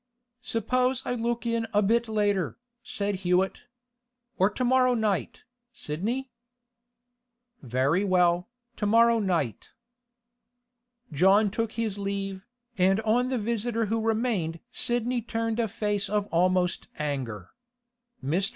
'Suppose 0.41 1.03
I 1.05 1.13
look 1.13 1.45
in 1.45 1.67
a 1.75 1.83
bit 1.83 2.07
later,' 2.07 2.57
said 2.81 3.17
Hewett. 3.17 3.65
'Or 4.39 4.49
to 4.49 4.65
morrow 4.65 4.95
night, 4.95 5.43
Sidney?' 5.73 6.31
'Very 7.61 8.03
well, 8.03 8.49
to 8.77 8.87
morrow 8.87 9.19
night.' 9.19 9.69
John 11.13 11.51
took 11.51 11.73
his 11.73 11.99
leave, 11.99 12.43
and 12.79 12.99
on 13.01 13.29
the 13.29 13.37
visitor 13.37 13.85
who 13.93 14.01
remained 14.01 14.59
Sidney 14.71 15.21
turned 15.21 15.59
a 15.59 15.67
face 15.67 16.09
almost 16.09 16.85
of 16.85 16.91
anger. 16.97 17.51
Mr. 18.25 18.49